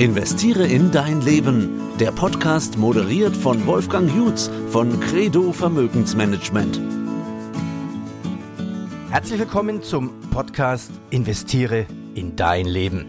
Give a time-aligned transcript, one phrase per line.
[0.00, 1.78] Investiere in dein Leben.
[1.98, 6.80] Der Podcast moderiert von Wolfgang Jutz von Credo Vermögensmanagement.
[9.10, 11.84] Herzlich willkommen zum Podcast Investiere
[12.14, 13.08] in dein Leben.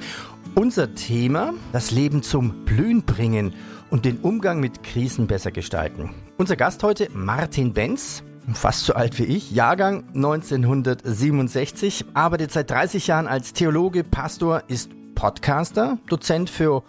[0.53, 3.53] Unser Thema, das Leben zum Blühen bringen
[3.89, 6.09] und den Umgang mit Krisen besser gestalten.
[6.35, 8.21] Unser Gast heute Martin Benz,
[8.53, 14.89] fast so alt wie ich, Jahrgang 1967, arbeitet seit 30 Jahren als Theologe, Pastor, ist
[15.21, 16.81] Podcaster, Dozent für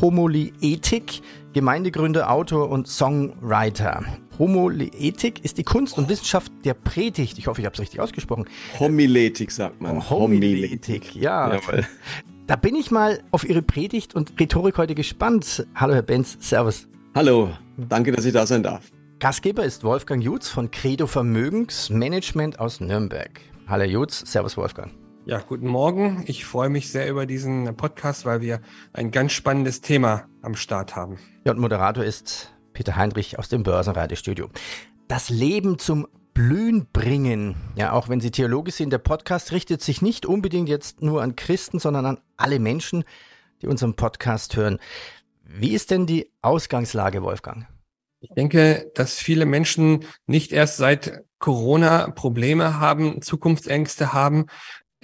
[0.00, 1.22] Homolyethik,
[1.52, 4.04] Gemeindegründer, Autor und Songwriter.
[4.40, 7.38] Homolyethik ist die Kunst und Wissenschaft der Predigt.
[7.38, 8.46] Ich hoffe, ich habe es richtig ausgesprochen.
[8.80, 10.10] Homiletik sagt man.
[10.10, 11.54] Homiletik, ja.
[11.54, 11.86] Jawohl.
[12.48, 15.64] Da bin ich mal auf Ihre Predigt und Rhetorik heute gespannt.
[15.76, 16.38] Hallo, Herr Benz.
[16.40, 16.88] Servus.
[17.14, 17.50] Hallo.
[17.76, 18.90] Danke, dass ich da sein darf.
[19.20, 23.40] Gastgeber ist Wolfgang Jutz von Credo Vermögensmanagement aus Nürnberg.
[23.68, 24.24] Hallo Jutz.
[24.28, 24.90] Servus, Wolfgang.
[25.28, 26.22] Ja, guten Morgen.
[26.28, 28.60] Ich freue mich sehr über diesen Podcast, weil wir
[28.92, 31.18] ein ganz spannendes Thema am Start haben.
[31.44, 34.50] Ja, und Moderator ist Peter Heinrich aus dem Börsenradiostudio.
[35.08, 37.56] Das Leben zum Blühen bringen.
[37.74, 41.34] Ja, auch wenn Sie Theologe sind, der Podcast richtet sich nicht unbedingt jetzt nur an
[41.34, 43.02] Christen, sondern an alle Menschen,
[43.62, 44.78] die unseren Podcast hören.
[45.42, 47.66] Wie ist denn die Ausgangslage, Wolfgang?
[48.20, 54.46] Ich denke, dass viele Menschen nicht erst seit Corona Probleme haben, Zukunftsängste haben,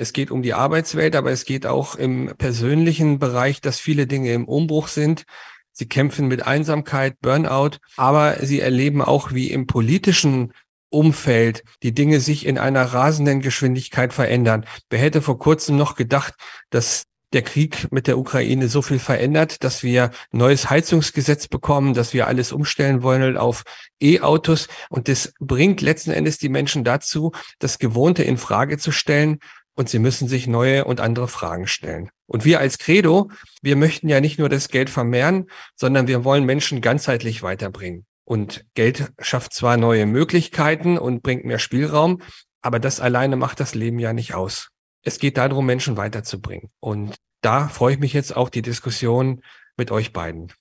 [0.02, 4.32] es geht um die Arbeitswelt, aber es geht auch im persönlichen Bereich, dass viele Dinge
[4.32, 5.24] im Umbruch sind.
[5.72, 10.52] Sie kämpfen mit Einsamkeit, Burnout, aber sie erleben auch, wie im politischen
[10.90, 14.66] Umfeld die Dinge sich in einer rasenden Geschwindigkeit verändern.
[14.90, 16.34] Wer hätte vor kurzem noch gedacht,
[16.68, 22.12] dass der Krieg mit der Ukraine so viel verändert, dass wir neues Heizungsgesetz bekommen, dass
[22.12, 23.62] wir alles umstellen wollen auf
[24.00, 24.68] E-Autos.
[24.90, 29.38] Und das bringt letzten Endes die Menschen dazu, das Gewohnte in Frage zu stellen
[29.74, 32.10] und sie müssen sich neue und andere Fragen stellen.
[32.26, 33.30] Und wir als Credo,
[33.62, 38.06] wir möchten ja nicht nur das Geld vermehren, sondern wir wollen Menschen ganzheitlich weiterbringen.
[38.24, 42.22] Und Geld schafft zwar neue Möglichkeiten und bringt mehr Spielraum,
[42.62, 44.68] aber das alleine macht das Leben ja nicht aus.
[45.04, 46.68] Es geht darum, Menschen weiterzubringen.
[46.80, 49.42] Und da freue ich mich jetzt auf die Diskussion
[49.76, 50.52] mit euch beiden.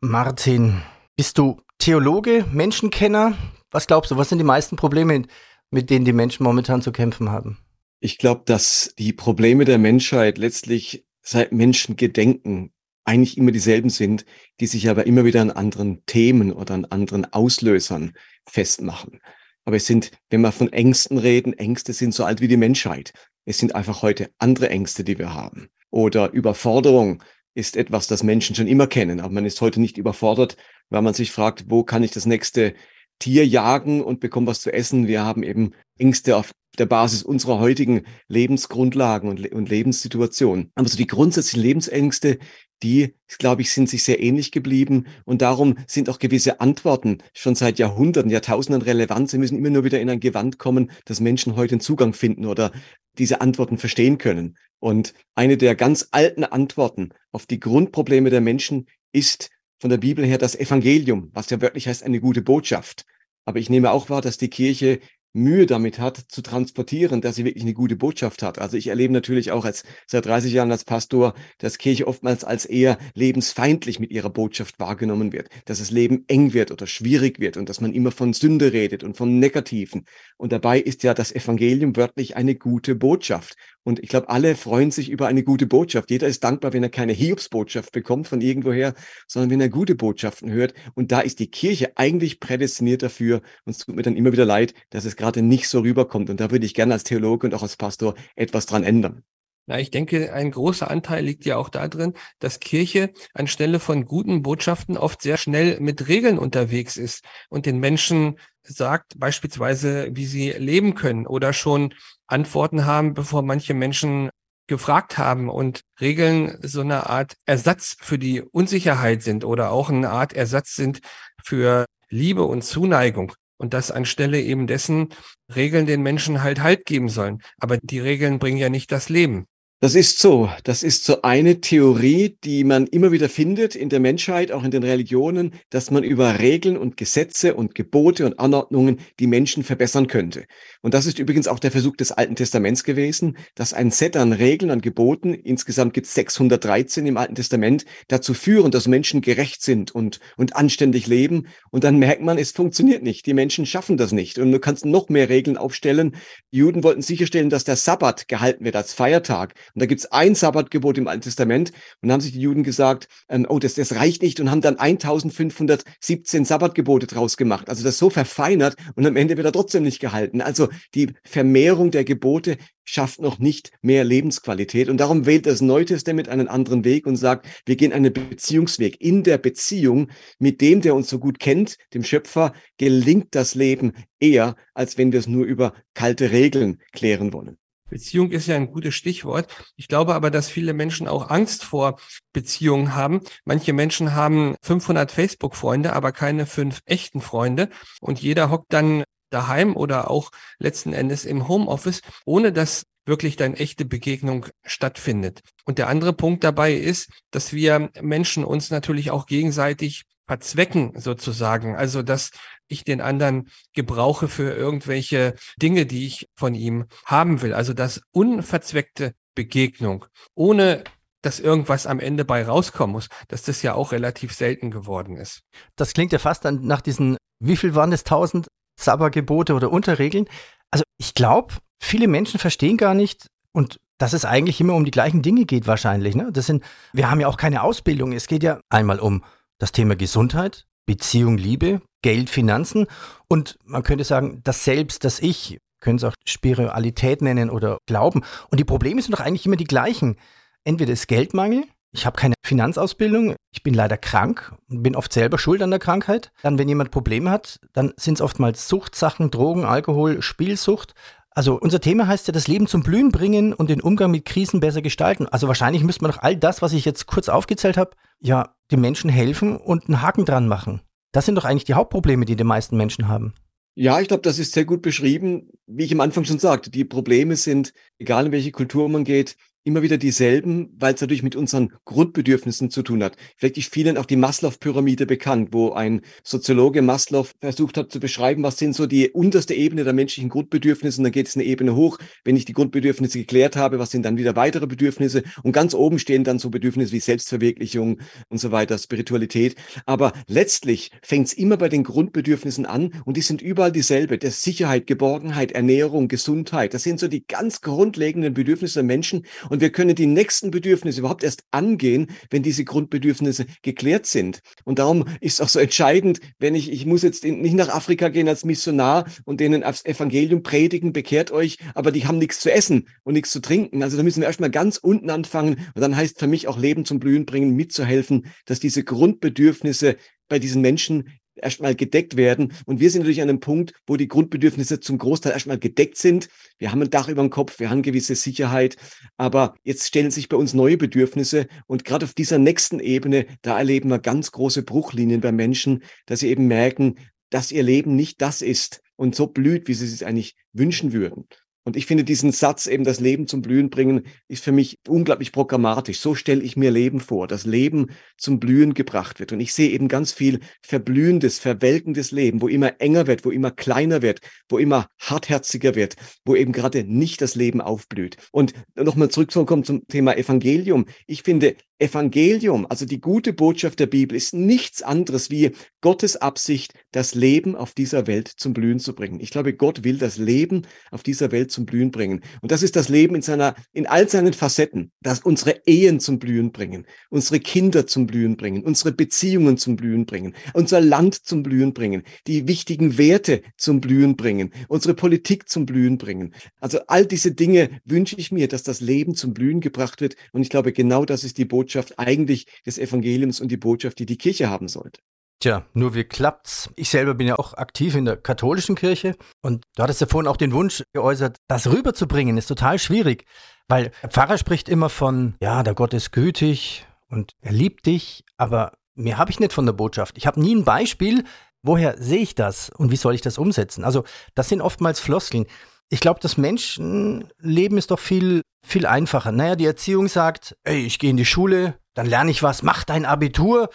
[0.00, 0.82] Martin,
[1.16, 3.34] bist du Theologe, Menschenkenner?
[3.70, 5.22] Was glaubst du, was sind die meisten Probleme,
[5.70, 7.58] mit denen die Menschen momentan zu kämpfen haben?
[8.04, 12.70] Ich glaube, dass die Probleme der Menschheit letztlich seit Menschengedenken
[13.06, 14.26] eigentlich immer dieselben sind,
[14.60, 18.12] die sich aber immer wieder an anderen Themen oder an anderen Auslösern
[18.46, 19.22] festmachen.
[19.64, 23.14] Aber es sind, wenn wir von Ängsten reden, Ängste sind so alt wie die Menschheit.
[23.46, 25.70] Es sind einfach heute andere Ängste, die wir haben.
[25.88, 27.22] Oder Überforderung
[27.54, 30.58] ist etwas, das Menschen schon immer kennen, aber man ist heute nicht überfordert,
[30.90, 32.74] weil man sich fragt, wo kann ich das nächste
[33.18, 35.06] Tier jagen und bekomme was zu essen.
[35.06, 40.70] Wir haben eben Ängste auf der Basis unserer heutigen Lebensgrundlagen und, und Lebenssituation.
[40.74, 42.38] Aber so die grundsätzlichen Lebensängste,
[42.82, 45.06] die, glaube ich, sind sich sehr ähnlich geblieben.
[45.24, 49.30] Und darum sind auch gewisse Antworten schon seit Jahrhunderten, Jahrtausenden relevant.
[49.30, 52.46] Sie müssen immer nur wieder in ein Gewand kommen, dass Menschen heute einen Zugang finden
[52.46, 52.72] oder
[53.18, 54.56] diese Antworten verstehen können.
[54.80, 59.50] Und eine der ganz alten Antworten auf die Grundprobleme der Menschen ist
[59.84, 63.04] von der Bibel her das Evangelium, was ja wörtlich heißt eine gute Botschaft.
[63.44, 64.98] Aber ich nehme auch wahr, dass die Kirche
[65.34, 68.58] Mühe damit hat, zu transportieren, dass sie wirklich eine gute Botschaft hat.
[68.58, 72.64] Also ich erlebe natürlich auch als seit 30 Jahren als Pastor, dass Kirche oftmals als
[72.64, 77.58] eher lebensfeindlich mit ihrer Botschaft wahrgenommen wird, dass das Leben eng wird oder schwierig wird
[77.58, 80.06] und dass man immer von Sünde redet und von Negativen.
[80.38, 83.56] Und dabei ist ja das Evangelium wörtlich eine gute Botschaft.
[83.84, 86.10] Und ich glaube, alle freuen sich über eine gute Botschaft.
[86.10, 88.94] Jeder ist dankbar, wenn er keine Hiobsbotschaft bekommt von irgendwoher,
[89.28, 90.74] sondern wenn er gute Botschaften hört.
[90.94, 93.42] Und da ist die Kirche eigentlich prädestiniert dafür.
[93.64, 96.30] Und es tut mir dann immer wieder leid, dass es gerade nicht so rüberkommt.
[96.30, 99.22] Und da würde ich gerne als Theologe und auch als Pastor etwas dran ändern.
[99.66, 104.42] Na, ich denke, ein großer Anteil liegt ja auch darin, dass Kirche anstelle von guten
[104.42, 110.50] Botschaften oft sehr schnell mit Regeln unterwegs ist und den Menschen sagt beispielsweise, wie sie
[110.50, 111.94] leben können oder schon
[112.26, 114.30] Antworten haben, bevor manche Menschen
[114.66, 120.10] gefragt haben und Regeln so eine Art Ersatz für die Unsicherheit sind oder auch eine
[120.10, 121.00] Art Ersatz sind
[121.42, 123.32] für Liebe und Zuneigung.
[123.56, 125.10] Und dass anstelle eben dessen
[125.54, 127.40] Regeln den Menschen halt Halt geben sollen.
[127.58, 129.46] Aber die Regeln bringen ja nicht das Leben.
[129.84, 130.48] Das ist so.
[130.62, 134.70] Das ist so eine Theorie, die man immer wieder findet in der Menschheit, auch in
[134.70, 140.06] den Religionen, dass man über Regeln und Gesetze und Gebote und Anordnungen die Menschen verbessern
[140.06, 140.46] könnte.
[140.80, 144.32] Und das ist übrigens auch der Versuch des Alten Testaments gewesen, dass ein Set an
[144.32, 149.60] Regeln, an Geboten, insgesamt gibt es 613 im Alten Testament, dazu führen, dass Menschen gerecht
[149.60, 151.48] sind und, und anständig leben.
[151.70, 153.26] Und dann merkt man, es funktioniert nicht.
[153.26, 154.38] Die Menschen schaffen das nicht.
[154.38, 156.16] Und du kannst noch mehr Regeln aufstellen.
[156.54, 159.52] Die Juden wollten sicherstellen, dass der Sabbat gehalten wird als Feiertag.
[159.74, 161.72] Und da gibt es ein Sabbatgebot im Alten Testament.
[162.00, 164.78] Und haben sich die Juden gesagt, ähm, oh, das, das reicht nicht und haben dann
[164.78, 167.68] 1517 Sabbatgebote draus gemacht.
[167.68, 170.40] Also das so verfeinert und am Ende wird er trotzdem nicht gehalten.
[170.40, 174.88] Also die Vermehrung der Gebote schafft noch nicht mehr Lebensqualität.
[174.88, 179.00] Und darum wählt das Neue Testament einen anderen Weg und sagt, wir gehen einen Beziehungsweg.
[179.00, 183.92] In der Beziehung mit dem, der uns so gut kennt, dem Schöpfer, gelingt das Leben
[184.20, 187.58] eher, als wenn wir es nur über kalte Regeln klären wollen.
[187.94, 189.46] Beziehung ist ja ein gutes Stichwort.
[189.76, 192.00] Ich glaube aber, dass viele Menschen auch Angst vor
[192.32, 193.20] Beziehungen haben.
[193.44, 197.68] Manche Menschen haben 500 Facebook-Freunde, aber keine fünf echten Freunde.
[198.00, 203.54] Und jeder hockt dann daheim oder auch letzten Endes im Homeoffice, ohne dass wirklich dann
[203.54, 205.42] echte Begegnung stattfindet.
[205.64, 211.76] Und der andere Punkt dabei ist, dass wir Menschen uns natürlich auch gegenseitig verzwecken sozusagen.
[211.76, 212.30] Also, dass
[212.68, 217.52] ich den anderen gebrauche für irgendwelche Dinge, die ich von ihm haben will.
[217.54, 220.84] Also das unverzweckte Begegnung, ohne
[221.22, 225.40] dass irgendwas am Ende bei rauskommen muss, dass das ja auch relativ selten geworden ist.
[225.74, 230.26] Das klingt ja fast dann nach diesen, wie viel waren es, tausend Sabbergebote oder Unterregeln.
[230.70, 234.90] Also ich glaube, viele Menschen verstehen gar nicht und dass es eigentlich immer um die
[234.90, 236.14] gleichen Dinge geht wahrscheinlich.
[236.14, 236.30] Ne?
[236.32, 238.12] Das sind, wir haben ja auch keine Ausbildung.
[238.12, 239.24] Es geht ja einmal um
[239.58, 242.86] das Thema Gesundheit, Beziehung, Liebe, Geld, Finanzen
[243.28, 248.22] und man könnte sagen, das Selbst, das Ich, können es auch Spiritualität nennen oder Glauben.
[248.50, 250.16] Und die Probleme sind doch eigentlich immer die gleichen.
[250.64, 255.38] Entweder ist Geldmangel, ich habe keine Finanzausbildung, ich bin leider krank und bin oft selber
[255.38, 256.30] schuld an der Krankheit.
[256.42, 260.92] Dann, wenn jemand Probleme hat, dann sind es oftmals Suchtsachen, Drogen, Alkohol, Spielsucht.
[261.30, 264.60] Also unser Thema heißt ja, das Leben zum Blühen bringen und den Umgang mit Krisen
[264.60, 265.26] besser gestalten.
[265.26, 268.82] Also wahrscheinlich müsste man doch all das, was ich jetzt kurz aufgezählt habe, ja, den
[268.82, 270.82] Menschen helfen und einen Haken dran machen.
[271.14, 273.34] Das sind doch eigentlich die Hauptprobleme, die die meisten Menschen haben.
[273.76, 275.48] Ja, ich glaube, das ist sehr gut beschrieben.
[275.66, 279.36] Wie ich am Anfang schon sagte, die Probleme sind, egal in welche Kultur man geht,
[279.64, 283.16] immer wieder dieselben, weil es natürlich mit unseren Grundbedürfnissen zu tun hat.
[283.38, 288.42] Vielleicht ist vielen auch die Maslow-Pyramide bekannt, wo ein Soziologe Maslow versucht hat zu beschreiben,
[288.42, 291.00] was sind so die unterste Ebene der menschlichen Grundbedürfnisse.
[291.00, 291.98] Und dann geht es eine Ebene hoch.
[292.24, 295.22] Wenn ich die Grundbedürfnisse geklärt habe, was sind dann wieder weitere Bedürfnisse?
[295.42, 299.56] Und ganz oben stehen dann so Bedürfnisse wie Selbstverwirklichung und so weiter, Spiritualität.
[299.86, 304.18] Aber letztlich fängt es immer bei den Grundbedürfnissen an und die sind überall dieselbe.
[304.18, 306.74] Der Sicherheit, Geborgenheit, Ernährung, Gesundheit.
[306.74, 309.24] Das sind so die ganz grundlegenden Bedürfnisse der Menschen.
[309.60, 314.40] Wir können die nächsten Bedürfnisse überhaupt erst angehen, wenn diese Grundbedürfnisse geklärt sind.
[314.64, 318.28] Und darum ist auch so entscheidend, wenn ich, ich muss jetzt nicht nach Afrika gehen
[318.28, 322.88] als Missionar und denen aufs Evangelium predigen, bekehrt euch, aber die haben nichts zu essen
[323.02, 323.82] und nichts zu trinken.
[323.82, 325.56] Also da müssen wir erstmal ganz unten anfangen.
[325.74, 329.96] Und dann heißt für mich auch Leben zum Blühen bringen, mitzuhelfen, dass diese Grundbedürfnisse
[330.28, 332.52] bei diesen Menschen erstmal gedeckt werden.
[332.66, 336.28] Und wir sind natürlich an einem Punkt, wo die Grundbedürfnisse zum Großteil erstmal gedeckt sind.
[336.58, 338.76] Wir haben ein Dach über dem Kopf, wir haben gewisse Sicherheit,
[339.16, 343.58] aber jetzt stellen sich bei uns neue Bedürfnisse und gerade auf dieser nächsten Ebene, da
[343.58, 346.96] erleben wir ganz große Bruchlinien bei Menschen, dass sie eben merken,
[347.30, 351.26] dass ihr Leben nicht das ist und so blüht, wie sie es eigentlich wünschen würden.
[351.64, 355.32] Und ich finde diesen Satz eben das Leben zum Blühen bringen, ist für mich unglaublich
[355.32, 355.98] programmatisch.
[355.98, 357.86] So stelle ich mir Leben vor, dass Leben
[358.18, 359.32] zum Blühen gebracht wird.
[359.32, 363.50] Und ich sehe eben ganz viel verblühendes, verwelkendes Leben, wo immer enger wird, wo immer
[363.50, 364.20] kleiner wird,
[364.50, 365.96] wo immer hartherziger wird,
[366.26, 368.18] wo eben gerade nicht das Leben aufblüht.
[368.30, 370.84] Und nochmal zurückzukommen zum Thema Evangelium.
[371.06, 375.50] Ich finde, Evangelium, also die gute Botschaft der Bibel, ist nichts anderes wie
[375.80, 379.18] Gottes Absicht, das Leben auf dieser Welt zum Blühen zu bringen.
[379.20, 380.62] Ich glaube, Gott will das Leben
[380.92, 382.22] auf dieser Welt zum Blühen bringen.
[382.40, 386.20] Und das ist das Leben in seiner, in all seinen Facetten, dass unsere Ehen zum
[386.20, 391.42] Blühen bringen, unsere Kinder zum Blühen bringen, unsere Beziehungen zum Blühen bringen, unser Land zum
[391.42, 396.34] Blühen bringen, die wichtigen Werte zum Blühen bringen, unsere Politik zum Blühen bringen.
[396.60, 400.14] Also all diese Dinge wünsche ich mir, dass das Leben zum Blühen gebracht wird.
[400.32, 403.98] Und ich glaube, genau das ist die Botschaft Botschaft eigentlich des Evangeliums und die Botschaft,
[403.98, 405.00] die die Kirche haben sollte.
[405.40, 406.70] Tja, nur wie klappt's?
[406.76, 410.28] Ich selber bin ja auch aktiv in der katholischen Kirche und du hattest ja vorhin
[410.28, 413.24] auch den Wunsch geäußert, das rüberzubringen, ist total schwierig,
[413.66, 418.24] weil der Pfarrer spricht immer von, ja, der Gott ist gütig und er liebt dich,
[418.36, 420.18] aber mehr habe ich nicht von der Botschaft.
[420.18, 421.24] Ich habe nie ein Beispiel,
[421.62, 423.84] woher sehe ich das und wie soll ich das umsetzen?
[423.84, 424.04] Also,
[424.34, 425.46] das sind oftmals Floskeln.
[425.90, 429.32] Ich glaube, das Menschenleben ist doch viel, viel einfacher.
[429.32, 432.84] Naja, die Erziehung sagt, ey, ich gehe in die Schule, dann lerne ich was, mach
[432.84, 433.68] dein Abitur,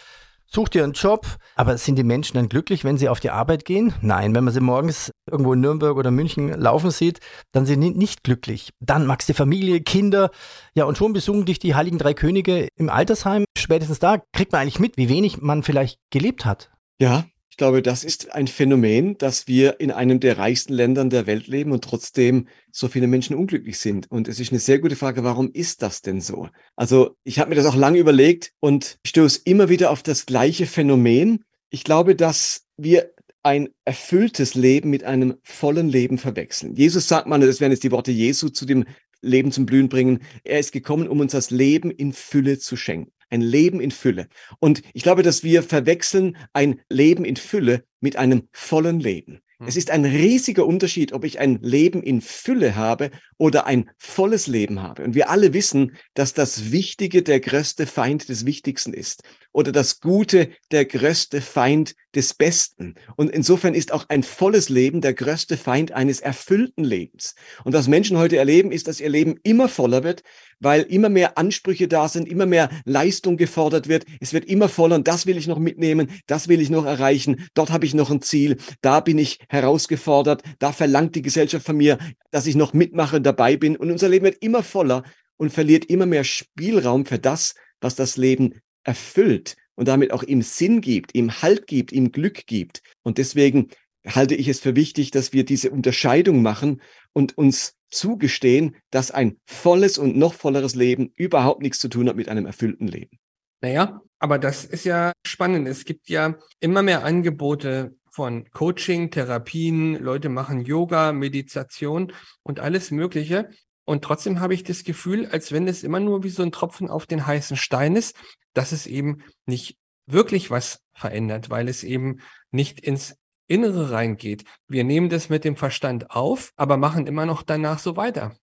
[0.51, 1.37] such dir einen Job.
[1.55, 3.93] Aber sind die Menschen dann glücklich, wenn sie auf die Arbeit gehen?
[4.01, 7.19] Nein, wenn man sie morgens irgendwo in Nürnberg oder München laufen sieht,
[7.51, 8.71] dann sind sie nicht glücklich.
[8.79, 10.31] Dann magst du Familie, Kinder.
[10.73, 13.45] Ja, und schon besuchen dich die Heiligen Drei Könige im Altersheim.
[13.57, 16.71] Spätestens da kriegt man eigentlich mit, wie wenig man vielleicht gelebt hat.
[16.99, 17.25] Ja,
[17.59, 21.71] glaube, das ist ein Phänomen, dass wir in einem der reichsten Ländern der Welt leben
[21.71, 24.09] und trotzdem so viele Menschen unglücklich sind.
[24.09, 26.49] Und es ist eine sehr gute Frage, warum ist das denn so?
[26.75, 30.65] Also ich habe mir das auch lange überlegt und stoße immer wieder auf das gleiche
[30.65, 31.43] Phänomen.
[31.69, 33.11] Ich glaube, dass wir
[33.43, 36.75] ein erfülltes Leben mit einem vollen Leben verwechseln.
[36.75, 38.85] Jesus sagt man, das wären jetzt die Worte Jesu zu dem
[39.21, 40.19] Leben zum Blühen bringen.
[40.43, 43.11] Er ist gekommen, um uns das Leben in Fülle zu schenken.
[43.29, 44.27] Ein Leben in Fülle.
[44.59, 49.41] Und ich glaube, dass wir verwechseln ein Leben in Fülle mit einem vollen Leben.
[49.65, 54.47] Es ist ein riesiger Unterschied, ob ich ein Leben in Fülle habe oder ein volles
[54.47, 55.03] Leben habe.
[55.03, 59.99] Und wir alle wissen, dass das Wichtige der größte Feind des Wichtigsten ist oder das
[59.99, 62.95] Gute der größte Feind des Besten.
[63.15, 67.35] Und insofern ist auch ein volles Leben der größte Feind eines erfüllten Lebens.
[67.63, 70.23] Und was Menschen heute erleben, ist, dass ihr Leben immer voller wird,
[70.59, 74.05] weil immer mehr Ansprüche da sind, immer mehr Leistung gefordert wird.
[74.19, 77.47] Es wird immer voller und das will ich noch mitnehmen, das will ich noch erreichen,
[77.53, 81.77] dort habe ich noch ein Ziel, da bin ich herausgefordert, da verlangt die Gesellschaft von
[81.77, 81.97] mir,
[82.31, 83.75] dass ich noch mitmache, dabei bin.
[83.77, 85.03] Und unser Leben wird immer voller
[85.37, 88.55] und verliert immer mehr Spielraum für das, was das Leben
[88.89, 92.81] erfüllt und damit auch ihm Sinn gibt, ihm Halt gibt, ihm Glück gibt.
[93.03, 93.69] Und deswegen
[94.03, 96.81] halte ich es für wichtig, dass wir diese Unterscheidung machen
[97.13, 102.15] und uns zugestehen, dass ein volles und noch volleres Leben überhaupt nichts zu tun hat
[102.15, 103.19] mit einem erfüllten Leben.
[103.61, 105.67] Naja, aber das ist ja spannend.
[105.67, 112.89] Es gibt ja immer mehr Angebote von Coaching, Therapien, Leute machen Yoga, Meditation und alles
[112.89, 113.49] Mögliche.
[113.89, 116.91] Und trotzdem habe ich das Gefühl, als wenn es immer nur wie so ein Tropfen
[116.91, 118.15] auf den heißen Stein ist,
[118.53, 122.19] dass es eben nicht wirklich was verändert, weil es eben
[122.51, 123.17] nicht ins
[123.47, 124.43] Innere reingeht.
[124.67, 128.35] Wir nehmen das mit dem Verstand auf, aber machen immer noch danach so weiter.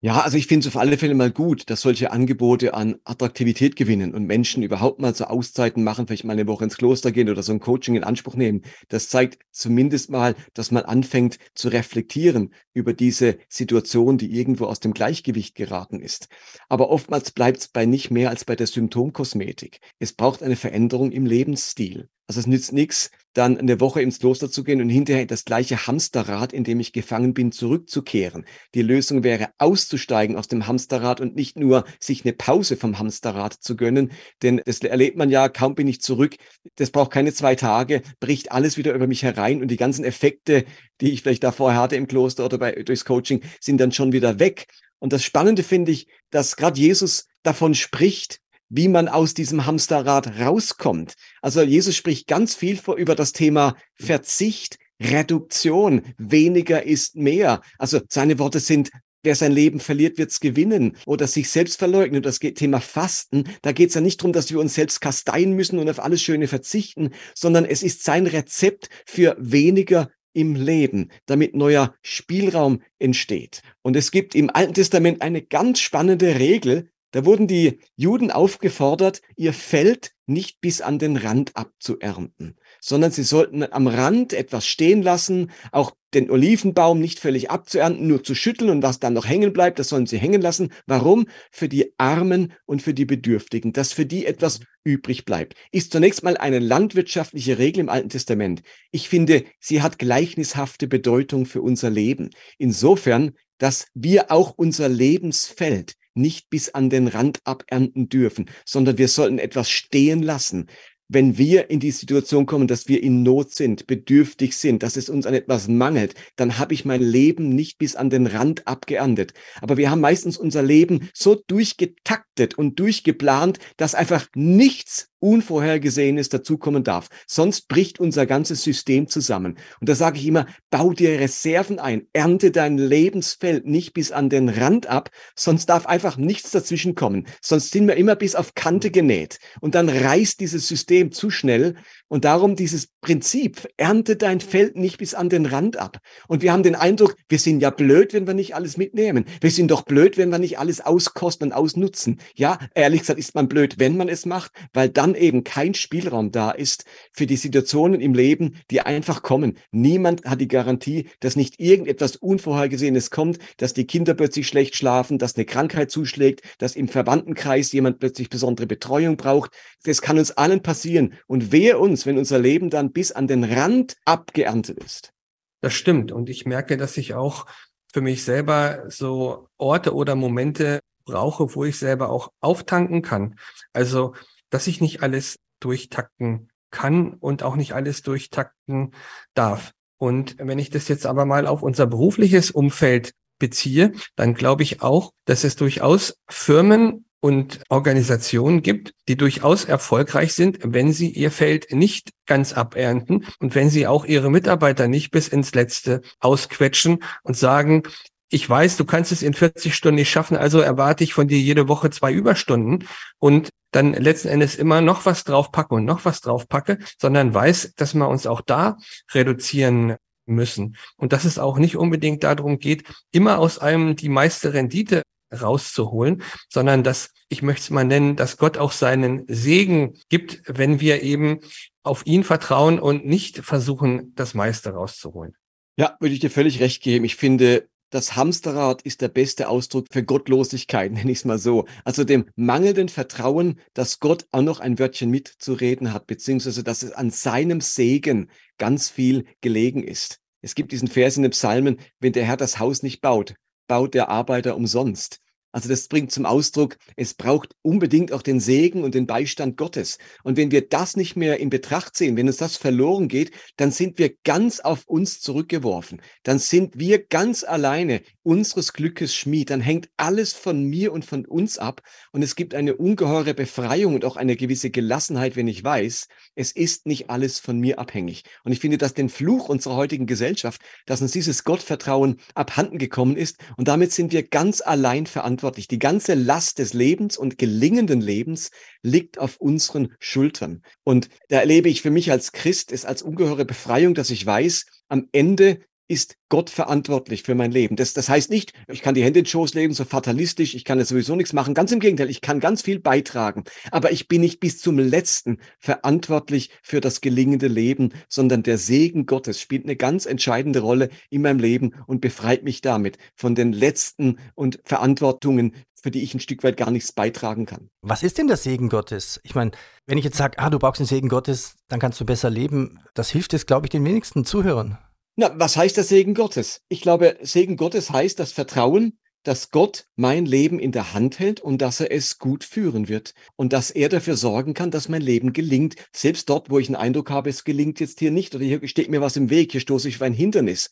[0.00, 3.74] Ja, also ich finde es auf alle Fälle mal gut, dass solche Angebote an Attraktivität
[3.74, 7.28] gewinnen und Menschen überhaupt mal so Auszeiten machen, vielleicht mal eine Woche ins Kloster gehen
[7.28, 8.62] oder so ein Coaching in Anspruch nehmen.
[8.86, 14.78] Das zeigt zumindest mal, dass man anfängt zu reflektieren über diese Situation, die irgendwo aus
[14.78, 16.28] dem Gleichgewicht geraten ist.
[16.68, 19.80] Aber oftmals bleibt es bei nicht mehr als bei der Symptomkosmetik.
[19.98, 22.08] Es braucht eine Veränderung im Lebensstil.
[22.28, 25.86] Also es nützt nichts, dann eine Woche ins Kloster zu gehen und hinterher das gleiche
[25.86, 28.44] Hamsterrad, in dem ich gefangen bin, zurückzukehren.
[28.74, 33.54] Die Lösung wäre, auszusteigen aus dem Hamsterrad und nicht nur sich eine Pause vom Hamsterrad
[33.54, 34.12] zu gönnen.
[34.42, 36.36] Denn das erlebt man ja, kaum bin ich zurück.
[36.76, 40.66] Das braucht keine zwei Tage, bricht alles wieder über mich herein und die ganzen Effekte,
[41.00, 44.12] die ich vielleicht da vorher hatte im Kloster oder bei, durchs Coaching, sind dann schon
[44.12, 44.66] wieder weg.
[44.98, 50.38] Und das Spannende finde ich, dass gerade Jesus davon spricht, wie man aus diesem Hamsterrad
[50.40, 51.14] rauskommt.
[51.42, 57.60] Also Jesus spricht ganz viel vor über das Thema Verzicht, Reduktion, weniger ist mehr.
[57.78, 58.90] Also seine Worte sind,
[59.22, 62.22] wer sein Leben verliert, wird's gewinnen oder sich selbst verleugnen.
[62.22, 65.88] Das Thema Fasten, da geht's ja nicht darum, dass wir uns selbst kasteien müssen und
[65.88, 71.94] auf alles Schöne verzichten, sondern es ist sein Rezept für weniger im Leben, damit neuer
[72.02, 73.62] Spielraum entsteht.
[73.82, 79.22] Und es gibt im Alten Testament eine ganz spannende Regel, da wurden die Juden aufgefordert,
[79.36, 85.02] ihr Feld nicht bis an den Rand abzuernten, sondern sie sollten am Rand etwas stehen
[85.02, 89.54] lassen, auch den Olivenbaum nicht völlig abzuernten, nur zu schütteln und was dann noch hängen
[89.54, 90.70] bleibt, das sollen sie hängen lassen.
[90.86, 91.26] Warum?
[91.50, 95.54] Für die Armen und für die Bedürftigen, dass für die etwas übrig bleibt.
[95.72, 98.62] Ist zunächst mal eine landwirtschaftliche Regel im Alten Testament.
[98.90, 102.30] Ich finde, sie hat gleichnishafte Bedeutung für unser Leben.
[102.58, 109.08] Insofern, dass wir auch unser Lebensfeld nicht bis an den Rand abernten dürfen, sondern wir
[109.08, 110.68] sollten etwas stehen lassen,
[111.08, 115.08] wenn wir in die Situation kommen, dass wir in Not sind, bedürftig sind, dass es
[115.08, 119.32] uns an etwas mangelt, dann habe ich mein Leben nicht bis an den Rand abgeerntet.
[119.62, 126.84] Aber wir haben meistens unser Leben so durchgetaktet und durchgeplant, dass einfach nichts Unvorhergesehenes dazukommen
[126.84, 127.08] darf.
[127.26, 129.58] Sonst bricht unser ganzes System zusammen.
[129.80, 134.28] Und da sage ich immer, bau dir Reserven ein, ernte dein Lebensfeld nicht bis an
[134.28, 137.26] den Rand ab, sonst darf einfach nichts dazwischen kommen.
[137.42, 139.38] Sonst sind wir immer bis auf Kante genäht.
[139.60, 141.74] Und dann reißt dieses System zu schnell.
[142.08, 145.98] Und darum dieses Prinzip, ernte dein Feld nicht bis an den Rand ab.
[146.26, 149.26] Und wir haben den Eindruck, wir sind ja blöd, wenn wir nicht alles mitnehmen.
[149.40, 152.20] Wir sind doch blöd, wenn wir nicht alles auskosten und ausnutzen.
[152.34, 156.32] Ja, ehrlich gesagt ist man blöd, wenn man es macht, weil dann eben kein Spielraum
[156.32, 159.58] da ist für die Situationen im Leben, die einfach kommen.
[159.70, 165.18] Niemand hat die Garantie, dass nicht irgendetwas Unvorhergesehenes kommt, dass die Kinder plötzlich schlecht schlafen,
[165.18, 169.50] dass eine Krankheit zuschlägt, dass im Verwandtenkreis jemand plötzlich besondere Betreuung braucht.
[169.84, 171.14] Das kann uns allen passieren.
[171.26, 175.12] Und wer uns uns, wenn unser Leben dann bis an den Rand abgeerntet ist.
[175.60, 176.12] Das stimmt.
[176.12, 177.46] Und ich merke, dass ich auch
[177.92, 183.34] für mich selber so Orte oder Momente brauche, wo ich selber auch auftanken kann.
[183.72, 184.14] Also,
[184.50, 188.92] dass ich nicht alles durchtakten kann und auch nicht alles durchtakten
[189.34, 189.72] darf.
[189.96, 194.82] Und wenn ich das jetzt aber mal auf unser berufliches Umfeld beziehe, dann glaube ich
[194.82, 201.30] auch, dass es durchaus Firmen und Organisationen gibt, die durchaus erfolgreich sind, wenn sie ihr
[201.30, 207.02] Feld nicht ganz abernten und wenn sie auch ihre Mitarbeiter nicht bis ins Letzte ausquetschen
[207.22, 207.82] und sagen,
[208.30, 211.38] ich weiß, du kannst es in 40 Stunden nicht schaffen, also erwarte ich von dir
[211.38, 212.86] jede Woche zwei Überstunden
[213.18, 217.94] und dann letzten Endes immer noch was draufpacke und noch was draufpacke, sondern weiß, dass
[217.94, 218.76] wir uns auch da
[219.12, 219.96] reduzieren
[220.26, 220.76] müssen.
[220.96, 226.22] Und dass es auch nicht unbedingt darum geht, immer aus einem die meiste Rendite rauszuholen,
[226.48, 231.02] sondern dass, ich möchte es mal nennen, dass Gott auch seinen Segen gibt, wenn wir
[231.02, 231.40] eben
[231.82, 235.34] auf ihn vertrauen und nicht versuchen, das meiste rauszuholen.
[235.76, 237.04] Ja, würde ich dir völlig recht geben.
[237.04, 241.66] Ich finde, das Hamsterrad ist der beste Ausdruck für Gottlosigkeit, nenne ich es mal so.
[241.84, 246.92] Also dem mangelnden Vertrauen, dass Gott auch noch ein Wörtchen mitzureden hat, beziehungsweise dass es
[246.92, 250.20] an seinem Segen ganz viel gelegen ist.
[250.40, 253.34] Es gibt diesen Vers in den Psalmen, wenn der Herr das Haus nicht baut,
[253.68, 255.20] baut der Arbeiter umsonst.
[255.50, 259.98] Also das bringt zum Ausdruck, es braucht unbedingt auch den Segen und den Beistand Gottes.
[260.22, 263.70] Und wenn wir das nicht mehr in Betracht sehen, wenn uns das verloren geht, dann
[263.70, 266.02] sind wir ganz auf uns zurückgeworfen.
[266.22, 269.48] Dann sind wir ganz alleine unseres Glückes Schmied.
[269.48, 271.80] Dann hängt alles von mir und von uns ab.
[272.12, 276.52] Und es gibt eine ungeheure Befreiung und auch eine gewisse Gelassenheit, wenn ich weiß, es
[276.52, 278.24] ist nicht alles von mir abhängig.
[278.44, 283.16] Und ich finde, dass den Fluch unserer heutigen Gesellschaft, dass uns dieses Gottvertrauen abhanden gekommen
[283.16, 283.38] ist.
[283.56, 285.66] Und damit sind wir ganz allein verantwortlich.
[285.66, 288.50] Die ganze Last des Lebens und gelingenden Lebens
[288.82, 290.60] liegt auf unseren Schultern.
[290.84, 294.66] Und da erlebe ich für mich als Christ es als ungeheure Befreiung, dass ich weiß,
[294.88, 297.74] am Ende ist Gott verantwortlich für mein Leben.
[297.76, 300.64] Das, das heißt nicht, ich kann die Hände in den Schoß legen, so fatalistisch, ich
[300.64, 301.54] kann jetzt sowieso nichts machen.
[301.54, 303.44] Ganz im Gegenteil, ich kann ganz viel beitragen.
[303.72, 309.06] Aber ich bin nicht bis zum Letzten verantwortlich für das gelingende Leben, sondern der Segen
[309.06, 313.52] Gottes spielt eine ganz entscheidende Rolle in meinem Leben und befreit mich damit von den
[313.52, 317.70] letzten und Verantwortungen, für die ich ein Stück weit gar nichts beitragen kann.
[317.80, 319.20] Was ist denn der Segen Gottes?
[319.22, 319.52] Ich meine,
[319.86, 322.80] wenn ich jetzt sage, ah, du brauchst den Segen Gottes, dann kannst du besser leben,
[322.94, 324.76] das hilft es, glaube ich, den wenigsten Zuhörern.
[325.20, 326.60] Na, was heißt der Segen Gottes?
[326.68, 331.40] Ich glaube, Segen Gottes heißt das Vertrauen, dass Gott mein Leben in der Hand hält
[331.40, 335.02] und dass er es gut führen wird und dass er dafür sorgen kann, dass mein
[335.02, 335.74] Leben gelingt.
[335.92, 338.90] Selbst dort, wo ich einen Eindruck habe, es gelingt jetzt hier nicht oder hier steht
[338.90, 340.70] mir was im Weg, hier stoße ich auf ein Hindernis.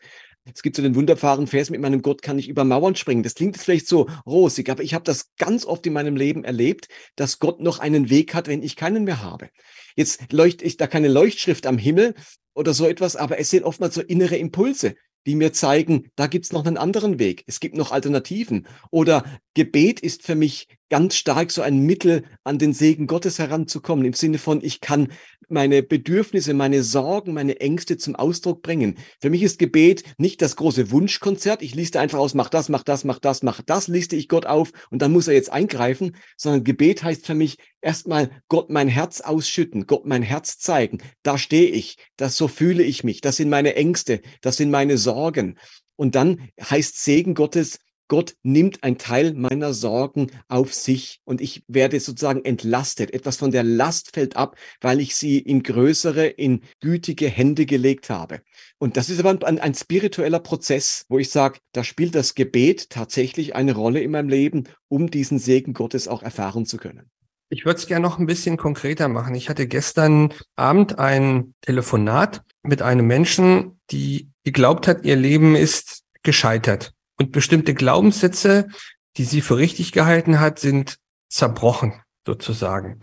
[0.54, 3.22] Es gibt so den wunderbaren Vers, mit meinem Gott kann ich über Mauern springen.
[3.22, 6.44] Das klingt jetzt vielleicht so rosig, aber ich habe das ganz oft in meinem Leben
[6.44, 9.48] erlebt, dass Gott noch einen Weg hat, wenn ich keinen mehr habe.
[9.96, 12.14] Jetzt leuchtet ich da keine Leuchtschrift am Himmel,
[12.56, 14.94] oder so etwas, aber es sind oftmals so innere Impulse,
[15.26, 18.66] die mir zeigen, da gibt's noch einen anderen Weg, es gibt noch Alternativen.
[18.90, 24.04] Oder Gebet ist für mich ganz stark so ein Mittel, an den Segen Gottes heranzukommen,
[24.04, 25.12] im Sinne von, ich kann
[25.50, 28.96] meine Bedürfnisse, meine Sorgen, meine Ängste zum Ausdruck bringen.
[29.20, 31.62] Für mich ist Gebet nicht das große Wunschkonzert.
[31.62, 34.46] Ich liste einfach aus, mach das, mach das, mach das, mach das, liste ich Gott
[34.46, 38.88] auf und dann muss er jetzt eingreifen, sondern Gebet heißt für mich erstmal Gott mein
[38.88, 40.98] Herz ausschütten, Gott mein Herz zeigen.
[41.22, 44.98] Da stehe ich, das so fühle ich mich, das sind meine Ängste, das sind meine
[44.98, 45.58] Sorgen.
[45.96, 47.78] Und dann heißt Segen Gottes,
[48.08, 53.12] Gott nimmt ein Teil meiner Sorgen auf sich und ich werde sozusagen entlastet.
[53.12, 58.10] Etwas von der Last fällt ab, weil ich sie in größere, in gütige Hände gelegt
[58.10, 58.42] habe.
[58.78, 62.90] Und das ist aber ein, ein spiritueller Prozess, wo ich sage, da spielt das Gebet
[62.90, 67.10] tatsächlich eine Rolle in meinem Leben, um diesen Segen Gottes auch erfahren zu können.
[67.48, 69.34] Ich würde es gerne noch ein bisschen konkreter machen.
[69.34, 76.02] Ich hatte gestern Abend ein Telefonat mit einem Menschen, die geglaubt hat, ihr Leben ist
[76.24, 76.95] gescheitert.
[77.18, 78.68] Und bestimmte Glaubenssätze,
[79.16, 80.98] die sie für richtig gehalten hat, sind
[81.28, 81.94] zerbrochen
[82.26, 83.00] sozusagen.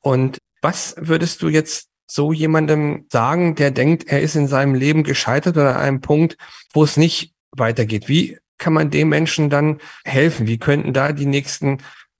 [0.00, 5.02] Und was würdest du jetzt so jemandem sagen, der denkt, er ist in seinem Leben
[5.02, 6.36] gescheitert oder an einem Punkt,
[6.72, 8.08] wo es nicht weitergeht?
[8.08, 10.46] Wie kann man dem Menschen dann helfen?
[10.46, 11.78] Wie könnten da die nächsten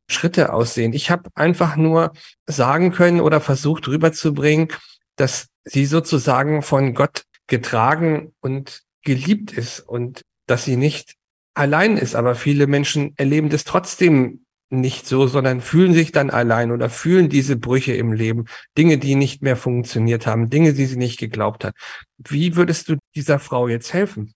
[0.08, 0.92] Schritte aussehen?
[0.92, 2.12] Ich habe einfach nur
[2.46, 4.68] sagen können oder versucht rüberzubringen,
[5.16, 11.14] dass sie sozusagen von Gott getragen und geliebt ist und dass sie nicht
[11.54, 12.14] allein ist.
[12.14, 17.28] Aber viele Menschen erleben das trotzdem nicht so, sondern fühlen sich dann allein oder fühlen
[17.28, 21.64] diese Brüche im Leben, Dinge, die nicht mehr funktioniert haben, Dinge, die sie nicht geglaubt
[21.64, 21.74] hat.
[22.16, 24.32] Wie würdest du dieser Frau jetzt helfen?